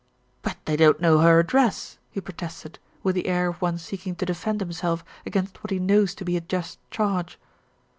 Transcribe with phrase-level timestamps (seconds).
[0.41, 4.25] "But they don't know her address," he protested, with the air of one seeking to
[4.25, 7.37] defend himself against what he knows to be a just charge.